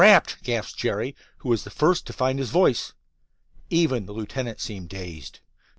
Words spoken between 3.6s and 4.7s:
Even the lieutenant